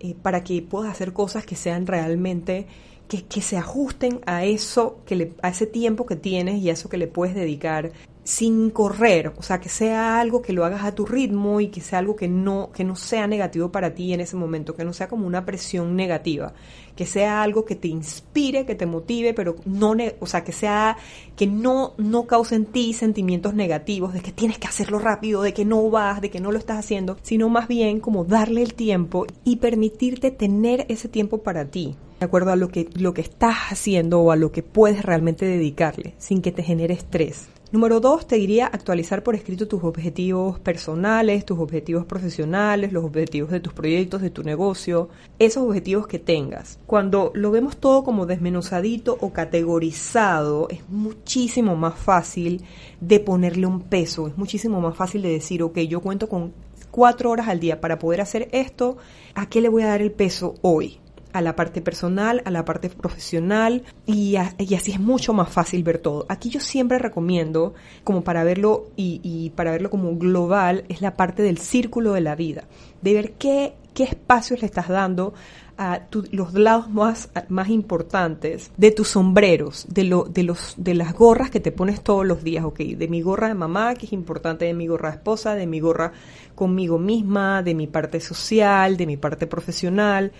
eh, 0.00 0.14
para 0.20 0.42
que 0.42 0.62
puedas 0.62 0.92
hacer 0.92 1.12
cosas 1.12 1.44
que 1.44 1.56
sean 1.56 1.86
realmente 1.86 2.66
que, 3.08 3.40
se 3.40 3.56
ajusten 3.56 4.20
a 4.26 4.44
eso, 4.44 5.00
que 5.06 5.32
a 5.42 5.48
ese 5.48 5.66
tiempo 5.66 6.06
que 6.06 6.16
tienes 6.16 6.60
y 6.60 6.70
a 6.70 6.72
eso 6.72 6.88
que 6.88 6.98
le 6.98 7.06
puedes 7.06 7.34
dedicar 7.34 7.92
sin 8.24 8.70
correr, 8.70 9.32
o 9.38 9.42
sea, 9.42 9.60
que 9.60 9.68
sea 9.68 10.18
algo 10.18 10.42
que 10.42 10.52
lo 10.52 10.64
hagas 10.64 10.84
a 10.84 10.92
tu 10.92 11.06
ritmo 11.06 11.60
y 11.60 11.68
que 11.68 11.80
sea 11.80 12.00
algo 12.00 12.16
que 12.16 12.26
no, 12.26 12.72
que 12.72 12.82
no 12.82 12.96
sea 12.96 13.28
negativo 13.28 13.70
para 13.70 13.94
ti 13.94 14.12
en 14.12 14.20
ese 14.20 14.34
momento, 14.34 14.74
que 14.74 14.84
no 14.84 14.92
sea 14.92 15.06
como 15.06 15.28
una 15.28 15.46
presión 15.46 15.94
negativa, 15.94 16.52
que 16.96 17.06
sea 17.06 17.44
algo 17.44 17.64
que 17.64 17.76
te 17.76 17.86
inspire, 17.86 18.66
que 18.66 18.74
te 18.74 18.84
motive, 18.84 19.32
pero 19.32 19.54
no, 19.64 19.94
o 20.18 20.26
sea, 20.26 20.42
que 20.42 20.50
sea, 20.50 20.96
que 21.36 21.46
no, 21.46 21.94
no 21.98 22.26
cause 22.26 22.56
en 22.56 22.66
ti 22.66 22.92
sentimientos 22.94 23.54
negativos 23.54 24.12
de 24.12 24.20
que 24.20 24.32
tienes 24.32 24.58
que 24.58 24.66
hacerlo 24.66 24.98
rápido, 24.98 25.42
de 25.42 25.54
que 25.54 25.64
no 25.64 25.88
vas, 25.88 26.20
de 26.20 26.30
que 26.30 26.40
no 26.40 26.50
lo 26.50 26.58
estás 26.58 26.78
haciendo, 26.78 27.16
sino 27.22 27.48
más 27.48 27.68
bien 27.68 28.00
como 28.00 28.24
darle 28.24 28.62
el 28.62 28.74
tiempo 28.74 29.26
y 29.44 29.56
permitirte 29.56 30.32
tener 30.32 30.84
ese 30.88 31.08
tiempo 31.08 31.44
para 31.44 31.66
ti, 31.66 31.94
de 32.18 32.26
acuerdo 32.26 32.50
a 32.52 32.56
lo 32.56 32.68
que, 32.68 32.88
lo 32.94 33.14
que 33.14 33.20
estás 33.20 33.56
haciendo 33.70 34.20
o 34.20 34.32
a 34.32 34.36
lo 34.36 34.52
que 34.52 34.62
puedes 34.62 35.02
realmente 35.02 35.46
dedicarle, 35.46 36.14
sin 36.18 36.42
que 36.42 36.52
te 36.52 36.62
genere 36.62 36.94
estrés. 36.94 37.48
Número 37.72 37.98
dos, 37.98 38.28
te 38.28 38.36
diría 38.36 38.66
actualizar 38.66 39.24
por 39.24 39.34
escrito 39.34 39.66
tus 39.66 39.82
objetivos 39.82 40.60
personales, 40.60 41.44
tus 41.44 41.58
objetivos 41.58 42.06
profesionales, 42.06 42.92
los 42.92 43.04
objetivos 43.04 43.50
de 43.50 43.58
tus 43.58 43.72
proyectos, 43.72 44.22
de 44.22 44.30
tu 44.30 44.44
negocio, 44.44 45.08
esos 45.40 45.64
objetivos 45.64 46.06
que 46.06 46.20
tengas. 46.20 46.78
Cuando 46.86 47.32
lo 47.34 47.50
vemos 47.50 47.76
todo 47.76 48.04
como 48.04 48.24
desmenuzadito 48.24 49.18
o 49.20 49.32
categorizado, 49.32 50.68
es 50.70 50.88
muchísimo 50.88 51.74
más 51.74 51.98
fácil 51.98 52.62
de 53.00 53.18
ponerle 53.18 53.66
un 53.66 53.80
peso, 53.80 54.28
es 54.28 54.38
muchísimo 54.38 54.80
más 54.80 54.96
fácil 54.96 55.22
de 55.22 55.30
decir, 55.30 55.64
ok, 55.64 55.78
yo 55.80 56.00
cuento 56.00 56.28
con 56.28 56.52
cuatro 56.92 57.32
horas 57.32 57.48
al 57.48 57.58
día 57.58 57.80
para 57.80 57.98
poder 57.98 58.20
hacer 58.20 58.48
esto, 58.52 58.96
¿a 59.34 59.48
qué 59.48 59.60
le 59.60 59.68
voy 59.68 59.82
a 59.82 59.88
dar 59.88 60.02
el 60.02 60.12
peso 60.12 60.54
hoy? 60.62 61.00
A 61.36 61.42
la 61.42 61.54
parte 61.54 61.82
personal, 61.82 62.40
a 62.46 62.50
la 62.50 62.64
parte 62.64 62.88
profesional 62.88 63.82
y, 64.06 64.36
así 64.36 64.92
es 64.92 64.98
mucho 64.98 65.34
más 65.34 65.50
fácil 65.50 65.82
ver 65.82 65.98
todo. 65.98 66.24
Aquí 66.30 66.48
yo 66.48 66.60
siempre 66.60 66.98
recomiendo, 66.98 67.74
como 68.04 68.24
para 68.24 68.42
verlo 68.42 68.86
y, 68.96 69.50
para 69.54 69.70
verlo 69.70 69.90
como 69.90 70.16
global, 70.16 70.84
es 70.88 71.02
la 71.02 71.14
parte 71.14 71.42
del 71.42 71.58
círculo 71.58 72.14
de 72.14 72.22
la 72.22 72.36
vida, 72.36 72.64
de 73.02 73.12
ver 73.12 73.32
qué, 73.32 73.74
qué 73.92 74.04
espacios 74.04 74.62
le 74.62 74.66
estás 74.66 74.88
dando 74.88 75.34
a 75.78 76.06
los 76.30 76.54
lados 76.54 76.88
más, 76.88 77.28
más 77.48 77.68
importantes 77.68 78.70
de 78.76 78.90
tus 78.92 79.08
sombreros, 79.08 79.86
de, 79.88 80.04
lo, 80.04 80.24
de, 80.24 80.42
los, 80.42 80.74
de 80.78 80.94
las 80.94 81.12
gorras 81.12 81.50
que 81.50 81.60
te 81.60 81.70
pones 81.70 82.02
todos 82.02 82.24
los 82.24 82.42
días, 82.42 82.64
ok, 82.64 82.78
de 82.78 83.08
mi 83.08 83.20
gorra 83.20 83.48
de 83.48 83.54
mamá, 83.54 83.94
que 83.94 84.06
es 84.06 84.12
importante, 84.12 84.64
de 84.64 84.74
mi 84.74 84.86
gorra 84.86 85.10
de 85.10 85.16
esposa, 85.16 85.54
de 85.54 85.66
mi 85.66 85.80
gorra 85.80 86.12
conmigo 86.54 86.98
misma, 86.98 87.62
de 87.62 87.74
mi 87.74 87.86
parte 87.86 88.20
social, 88.20 88.96
de 88.96 89.06
mi 89.06 89.16
parte 89.18 89.46
profesional, 89.46 90.32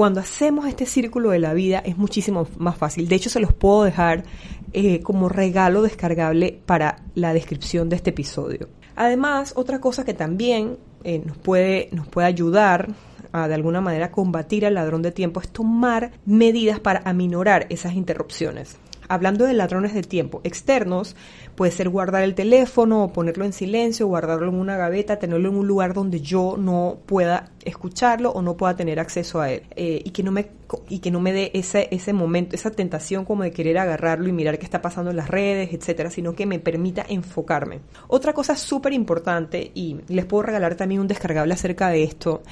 cuando 0.00 0.20
hacemos 0.20 0.64
este 0.64 0.86
círculo 0.86 1.28
de 1.28 1.38
la 1.38 1.52
vida 1.52 1.80
es 1.80 1.98
muchísimo 1.98 2.48
más 2.56 2.78
fácil. 2.78 3.06
De 3.06 3.16
hecho, 3.16 3.28
se 3.28 3.38
los 3.38 3.52
puedo 3.52 3.84
dejar 3.84 4.24
eh, 4.72 5.02
como 5.02 5.28
regalo 5.28 5.82
descargable 5.82 6.58
para 6.64 7.02
la 7.14 7.34
descripción 7.34 7.90
de 7.90 7.96
este 7.96 8.08
episodio. 8.08 8.70
Además, 8.96 9.52
otra 9.56 9.78
cosa 9.78 10.06
que 10.06 10.14
también 10.14 10.78
eh, 11.04 11.20
nos, 11.22 11.36
puede, 11.36 11.90
nos 11.92 12.08
puede 12.08 12.28
ayudar 12.28 12.88
a 13.32 13.46
de 13.46 13.52
alguna 13.52 13.82
manera 13.82 14.10
combatir 14.10 14.64
al 14.64 14.72
ladrón 14.72 15.02
de 15.02 15.12
tiempo 15.12 15.38
es 15.38 15.50
tomar 15.50 16.12
medidas 16.24 16.80
para 16.80 17.02
aminorar 17.04 17.66
esas 17.68 17.92
interrupciones. 17.92 18.78
Hablando 19.10 19.44
de 19.44 19.54
ladrones 19.54 19.92
de 19.92 20.02
tiempo 20.02 20.40
externos, 20.44 21.16
puede 21.56 21.72
ser 21.72 21.88
guardar 21.88 22.22
el 22.22 22.36
teléfono 22.36 23.02
o 23.02 23.12
ponerlo 23.12 23.44
en 23.44 23.52
silencio, 23.52 24.06
guardarlo 24.06 24.48
en 24.48 24.54
una 24.54 24.76
gaveta, 24.76 25.18
tenerlo 25.18 25.48
en 25.48 25.56
un 25.56 25.66
lugar 25.66 25.94
donde 25.94 26.20
yo 26.20 26.54
no 26.56 26.98
pueda 27.06 27.50
escucharlo 27.64 28.30
o 28.30 28.40
no 28.40 28.56
pueda 28.56 28.76
tener 28.76 29.00
acceso 29.00 29.40
a 29.40 29.50
él 29.50 29.64
eh, 29.74 30.00
y 30.04 30.10
que 30.10 30.22
no 30.22 30.30
me 30.30 30.46
y 30.88 31.00
que 31.00 31.10
no 31.10 31.20
me 31.20 31.32
dé 31.32 31.50
ese, 31.54 31.88
ese 31.90 32.12
momento, 32.12 32.54
esa 32.54 32.70
tentación 32.70 33.24
como 33.24 33.42
de 33.42 33.50
querer 33.50 33.78
agarrarlo 33.78 34.28
y 34.28 34.32
mirar 34.32 34.60
qué 34.60 34.64
está 34.64 34.80
pasando 34.80 35.10
en 35.10 35.16
las 35.16 35.28
redes, 35.28 35.72
etcétera, 35.72 36.10
sino 36.10 36.34
que 36.36 36.46
me 36.46 36.60
permita 36.60 37.04
enfocarme. 37.08 37.80
Otra 38.06 38.32
cosa 38.32 38.54
súper 38.54 38.92
importante, 38.92 39.72
y 39.74 39.96
les 40.06 40.24
puedo 40.26 40.44
regalar 40.44 40.76
también 40.76 41.00
un 41.00 41.08
descargable 41.08 41.52
acerca 41.52 41.88
de 41.88 42.04
esto, 42.04 42.42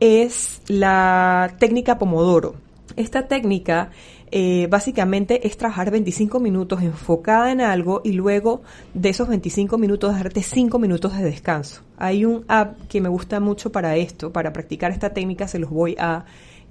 es 0.00 0.62
la 0.68 1.54
técnica 1.58 1.98
Pomodoro. 1.98 2.54
Esta 2.96 3.28
técnica 3.28 3.90
eh, 4.32 4.66
básicamente 4.68 5.46
es 5.46 5.56
trabajar 5.56 5.90
25 5.90 6.40
minutos 6.40 6.82
enfocada 6.82 7.50
en 7.50 7.60
algo 7.60 8.00
y 8.04 8.12
luego 8.12 8.62
de 8.94 9.08
esos 9.08 9.28
25 9.28 9.78
minutos 9.78 10.14
darte 10.14 10.42
5 10.42 10.78
minutos 10.78 11.16
de 11.16 11.24
descanso. 11.24 11.87
Hay 11.98 12.24
un 12.24 12.44
app 12.48 12.78
que 12.88 13.00
me 13.00 13.08
gusta 13.08 13.40
mucho 13.40 13.70
para 13.72 13.96
esto, 13.96 14.32
para 14.32 14.52
practicar 14.52 14.90
esta 14.90 15.10
técnica 15.10 15.48
se 15.48 15.58
los 15.58 15.70
voy 15.70 15.96
a 15.98 16.24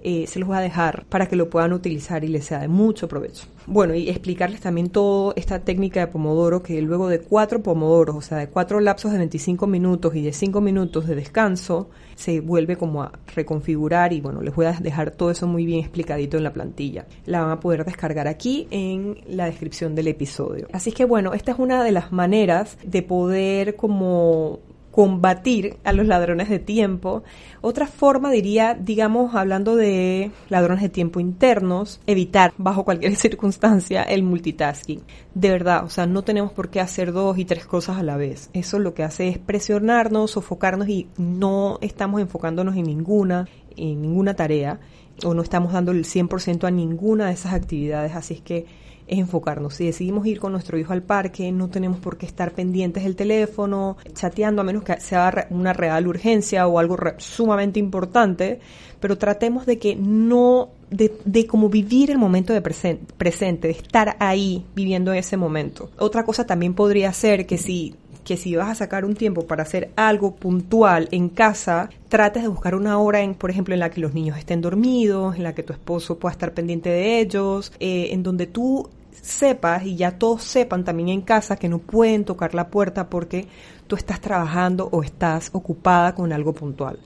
eh, 0.04 0.28
se 0.28 0.40
los 0.40 0.48
voy 0.48 0.58
a 0.58 0.62
dejar 0.62 1.06
para 1.10 1.28
que 1.28 1.36
lo 1.36 1.50
puedan 1.50 1.74
utilizar 1.74 2.24
y 2.24 2.28
les 2.28 2.46
sea 2.46 2.60
de 2.60 2.68
mucho 2.68 3.08
provecho. 3.08 3.46
Bueno, 3.66 3.96
y 3.96 4.10
explicarles 4.10 4.62
también 4.62 4.90
toda 4.90 5.34
esta 5.36 5.60
técnica 5.60 6.00
de 6.00 6.08
Pomodoro, 6.08 6.62
que 6.62 6.82
luego 6.82 7.10
de 7.10 7.20
cuatro 7.20 7.64
Pomodoros, 7.64 8.16
o 8.16 8.22
sea, 8.22 8.38
de 8.38 8.48
cuatro 8.48 8.80
lapsos 8.80 9.12
de 9.12 9.18
25 9.18 9.66
minutos 9.68 10.16
y 10.16 10.22
de 10.22 10.32
5 10.32 10.62
minutos 10.62 11.08
de 11.08 11.16
descanso, 11.16 11.90
se 12.16 12.40
vuelve 12.40 12.78
como 12.78 13.04
a 13.04 13.12
reconfigurar 13.36 14.14
y 14.14 14.22
bueno, 14.22 14.42
les 14.42 14.56
voy 14.56 14.68
a 14.68 14.72
dejar 14.72 15.12
todo 15.12 15.32
eso 15.32 15.48
muy 15.48 15.66
bien 15.66 15.80
explicadito 15.80 16.38
en 16.38 16.44
la 16.44 16.54
plantilla. 16.54 17.06
La 17.26 17.42
van 17.42 17.52
a 17.52 17.60
poder 17.60 17.84
descargar 17.84 18.28
aquí 18.28 18.68
en 18.72 19.18
la 19.28 19.46
descripción 19.46 19.96
del 19.96 20.08
episodio. 20.08 20.68
Así 20.72 20.92
que 20.92 21.06
bueno, 21.06 21.34
esta 21.34 21.52
es 21.52 21.60
una 21.60 21.84
de 21.84 21.92
las 21.92 22.12
maneras 22.12 22.78
de 22.84 23.02
poder 23.02 23.76
como 23.76 24.60
combatir 24.98 25.78
a 25.84 25.94
los 25.94 26.08
ladrones 26.08 26.50
de 26.50 26.58
tiempo. 26.58 27.22
Otra 27.62 27.86
forma 27.86 28.32
diría, 28.32 28.74
digamos, 28.74 29.36
hablando 29.36 29.76
de 29.76 30.32
ladrones 30.50 30.82
de 30.82 30.90
tiempo 30.90 31.20
internos, 31.20 32.02
evitar 32.08 32.52
bajo 32.58 32.84
cualquier 32.84 33.16
circunstancia 33.16 34.02
el 34.02 34.24
multitasking. 34.24 35.04
De 35.36 35.52
verdad, 35.52 35.86
o 35.86 35.90
sea, 35.90 36.08
no 36.08 36.24
tenemos 36.24 36.52
por 36.52 36.72
qué 36.72 36.80
hacer 36.80 37.14
dos 37.14 37.38
y 37.38 37.46
tres 37.46 37.68
cosas 37.68 37.98
a 37.98 38.02
la 38.02 38.18
vez. 38.18 38.50
Eso 38.54 38.80
lo 38.80 38.96
que 38.96 39.04
hace 39.04 39.28
es 39.28 39.38
presionarnos, 39.38 40.32
sofocarnos 40.32 40.90
y 40.90 41.08
no 41.20 41.78
estamos 41.82 42.20
enfocándonos 42.20 42.76
en 42.76 42.86
ninguna, 42.86 43.48
en 43.76 44.02
ninguna 44.02 44.34
tarea 44.34 44.80
o 45.24 45.36
no 45.36 45.44
estamos 45.44 45.74
dando 45.74 45.92
el 45.92 46.06
100% 46.06 46.64
a 46.64 46.72
ninguna 46.72 47.28
de 47.28 47.34
esas 47.34 47.54
actividades. 47.54 48.16
Así 48.16 48.34
es 48.34 48.42
que 48.42 48.66
es 49.08 49.20
enfocarnos. 49.20 49.76
Si 49.76 49.86
decidimos 49.86 50.26
ir 50.28 50.40
con 50.40 50.52
nuestro 50.52 50.78
hijo 50.78 50.94
al 50.94 51.04
parque, 51.04 51.52
no 51.52 51.70
tenemos 51.70 52.00
por 52.00 52.18
qué 52.18 52.26
estar 52.26 52.52
pendientes 52.52 53.04
del 53.04 53.16
teléfono, 53.16 53.98
chateando, 54.14 54.62
a 54.62 54.66
menos 54.66 54.84
que 54.84 55.00
sea 55.00 55.48
una 55.50 55.74
real 55.74 56.08
urgencia 56.08 56.68
o 56.68 56.80
algo 56.80 56.98
sumamente 57.18 57.80
importante, 57.80 58.60
pero 59.00 59.18
tratemos 59.18 59.66
de 59.66 59.80
que 59.80 59.96
no, 59.96 60.70
de, 60.90 61.18
de 61.26 61.48
como 61.48 61.70
vivir 61.70 62.12
el 62.12 62.18
momento 62.18 62.54
de 62.54 62.62
presente, 62.62 63.68
de 63.68 63.74
estar 63.74 64.18
ahí 64.20 64.66
viviendo 64.76 65.14
ese 65.14 65.38
momento. 65.38 65.90
Otra 65.98 66.24
cosa 66.24 66.46
también 66.46 66.74
podría 66.74 67.12
ser 67.14 67.46
que 67.46 67.58
si 67.58 67.96
que 68.28 68.36
si 68.36 68.58
vas 68.58 68.68
a 68.68 68.76
sacar 68.76 69.06
un 69.06 69.16
tiempo 69.16 69.48
para 69.48 69.64
hacer 69.64 69.92
algo 69.96 70.36
puntual 70.36 71.08
en 71.12 71.30
casa, 71.30 71.90
trates 72.10 72.44
de 72.44 72.50
buscar 72.50 72.76
una 72.76 73.00
hora, 73.00 73.22
en, 73.22 73.36
por 73.36 73.50
ejemplo, 73.50 73.74
en 73.74 73.80
la 73.80 73.90
que 73.90 74.02
los 74.02 74.14
niños 74.14 74.38
estén 74.38 74.60
dormidos, 74.60 75.38
en 75.38 75.44
la 75.44 75.56
que 75.56 75.64
tu 75.64 75.72
esposo 75.72 76.20
pueda 76.20 76.34
estar 76.34 76.54
pendiente 76.54 76.90
de 76.90 77.22
ellos, 77.22 77.72
eh, 77.80 78.10
en 78.12 78.24
donde 78.24 78.46
tú 78.46 78.90
sepas 79.22 79.86
y 79.86 79.96
ya 79.96 80.18
todos 80.18 80.44
sepan 80.44 80.84
también 80.84 81.10
en 81.10 81.22
casa 81.22 81.58
que 81.58 81.70
no 81.70 81.80
pueden 81.80 82.26
tocar 82.26 82.54
la 82.56 82.70
puerta 82.70 83.10
porque 83.10 83.48
tú 83.88 83.96
estás 83.96 84.22
trabajando 84.22 84.90
o 84.92 85.04
estás 85.04 85.50
ocupada 85.54 86.16
con 86.16 86.34
algo 86.34 86.54
puntual. 86.54 87.00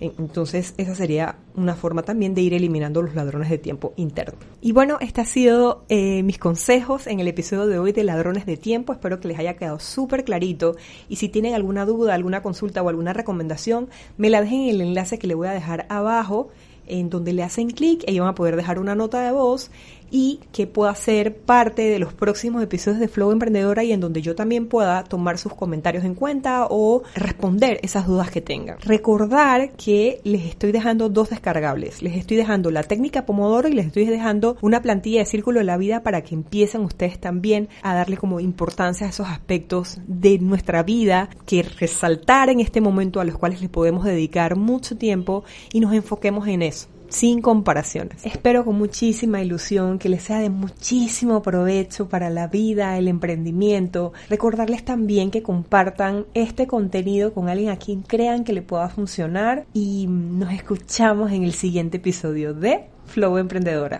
Entonces, 0.00 0.74
esa 0.76 0.94
sería 0.94 1.36
una 1.56 1.74
forma 1.74 2.02
también 2.02 2.32
de 2.32 2.42
ir 2.42 2.54
eliminando 2.54 3.02
los 3.02 3.16
ladrones 3.16 3.50
de 3.50 3.58
tiempo 3.58 3.94
interno. 3.96 4.38
Y 4.60 4.70
bueno, 4.70 4.98
este 5.00 5.20
ha 5.20 5.24
sido 5.24 5.84
eh, 5.88 6.22
mis 6.22 6.38
consejos 6.38 7.08
en 7.08 7.18
el 7.18 7.26
episodio 7.26 7.66
de 7.66 7.80
hoy 7.80 7.90
de 7.90 8.04
ladrones 8.04 8.46
de 8.46 8.56
tiempo. 8.56 8.92
Espero 8.92 9.18
que 9.18 9.26
les 9.26 9.38
haya 9.40 9.56
quedado 9.56 9.80
súper 9.80 10.24
clarito. 10.24 10.76
Y 11.08 11.16
si 11.16 11.28
tienen 11.28 11.54
alguna 11.54 11.84
duda, 11.84 12.14
alguna 12.14 12.42
consulta 12.42 12.80
o 12.80 12.88
alguna 12.88 13.12
recomendación, 13.12 13.88
me 14.16 14.30
la 14.30 14.40
dejen 14.40 14.62
en 14.62 14.68
el 14.68 14.80
enlace 14.82 15.18
que 15.18 15.26
le 15.26 15.34
voy 15.34 15.48
a 15.48 15.52
dejar 15.52 15.86
abajo 15.88 16.48
en 16.88 17.10
donde 17.10 17.32
le 17.32 17.42
hacen 17.42 17.70
clic, 17.70 18.02
ellos 18.06 18.24
van 18.24 18.30
a 18.30 18.34
poder 18.34 18.56
dejar 18.56 18.78
una 18.78 18.94
nota 18.94 19.20
de 19.20 19.30
voz 19.30 19.70
y 20.10 20.40
que 20.52 20.66
pueda 20.66 20.94
ser 20.94 21.36
parte 21.36 21.82
de 21.82 21.98
los 21.98 22.12
próximos 22.12 22.62
episodios 22.62 23.00
de 23.00 23.08
Flow 23.08 23.32
Emprendedora 23.32 23.84
y 23.84 23.92
en 23.92 24.00
donde 24.00 24.22
yo 24.22 24.34
también 24.34 24.66
pueda 24.66 25.04
tomar 25.04 25.38
sus 25.38 25.54
comentarios 25.54 26.04
en 26.04 26.14
cuenta 26.14 26.66
o 26.70 27.02
responder 27.14 27.80
esas 27.82 28.06
dudas 28.06 28.30
que 28.30 28.40
tengan. 28.40 28.78
Recordar 28.80 29.72
que 29.72 30.20
les 30.24 30.44
estoy 30.44 30.72
dejando 30.72 31.08
dos 31.08 31.30
descargables. 31.30 32.02
Les 32.02 32.16
estoy 32.16 32.36
dejando 32.36 32.70
la 32.70 32.82
técnica 32.82 33.26
Pomodoro 33.26 33.68
y 33.68 33.74
les 33.74 33.86
estoy 33.86 34.06
dejando 34.06 34.56
una 34.60 34.82
plantilla 34.82 35.20
de 35.20 35.26
círculo 35.26 35.60
de 35.60 35.64
la 35.64 35.76
vida 35.76 36.02
para 36.02 36.22
que 36.22 36.34
empiecen 36.34 36.82
ustedes 36.82 37.18
también 37.18 37.68
a 37.82 37.94
darle 37.94 38.16
como 38.16 38.40
importancia 38.40 39.06
a 39.06 39.10
esos 39.10 39.28
aspectos 39.28 40.00
de 40.06 40.38
nuestra 40.38 40.82
vida 40.82 41.28
que 41.46 41.62
resaltar 41.62 42.48
en 42.48 42.60
este 42.60 42.80
momento 42.80 43.20
a 43.20 43.24
los 43.24 43.36
cuales 43.36 43.60
le 43.60 43.68
podemos 43.68 44.04
dedicar 44.04 44.56
mucho 44.56 44.96
tiempo 44.96 45.44
y 45.72 45.80
nos 45.80 45.92
enfoquemos 45.92 46.46
en 46.48 46.62
eso 46.62 46.88
sin 47.08 47.40
comparaciones. 47.40 48.24
Espero 48.24 48.64
con 48.64 48.76
muchísima 48.76 49.42
ilusión 49.42 49.98
que 49.98 50.08
les 50.08 50.22
sea 50.22 50.40
de 50.40 50.50
muchísimo 50.50 51.42
provecho 51.42 52.08
para 52.08 52.30
la 52.30 52.46
vida, 52.46 52.98
el 52.98 53.08
emprendimiento. 53.08 54.12
Recordarles 54.28 54.84
también 54.84 55.30
que 55.30 55.42
compartan 55.42 56.26
este 56.34 56.66
contenido 56.66 57.32
con 57.32 57.48
alguien 57.48 57.70
a 57.70 57.78
quien 57.78 58.02
crean 58.02 58.44
que 58.44 58.52
le 58.52 58.62
pueda 58.62 58.88
funcionar 58.88 59.66
y 59.72 60.06
nos 60.08 60.52
escuchamos 60.52 61.32
en 61.32 61.44
el 61.44 61.52
siguiente 61.52 61.98
episodio 61.98 62.54
de 62.54 62.86
Flow 63.06 63.38
Emprendedora. 63.38 63.98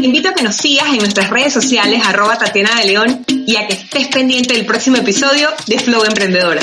Te 0.00 0.06
invito 0.06 0.28
a 0.28 0.32
que 0.32 0.44
nos 0.44 0.54
sigas 0.54 0.90
en 0.90 0.98
nuestras 0.98 1.28
redes 1.28 1.52
sociales 1.52 2.00
arroba 2.06 2.38
Tatiana 2.38 2.78
de 2.78 2.84
León 2.86 3.24
y 3.26 3.56
a 3.56 3.66
que 3.66 3.72
estés 3.72 4.06
pendiente 4.06 4.54
del 4.54 4.64
próximo 4.64 4.96
episodio 4.96 5.48
de 5.66 5.76
Flow 5.80 6.04
Emprendedora. 6.04 6.60